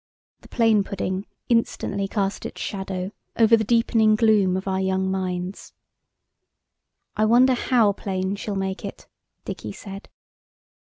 The 0.39 0.47
plain 0.49 0.83
pudding 0.83 1.27
instantly 1.47 2.07
cast 2.07 2.43
its 2.47 2.59
shadow 2.59 3.11
over 3.37 3.55
the 3.55 3.63
deepening 3.63 4.15
gloom 4.15 4.57
of 4.57 4.67
our 4.67 4.79
young 4.79 5.11
minds. 5.11 5.73
"I 7.15 7.25
wonder 7.25 7.53
how 7.53 7.93
plain 7.93 8.35
she'll 8.35 8.55
make 8.55 8.83
it?" 8.83 9.07
Dicky 9.45 9.71
said. 9.71 10.09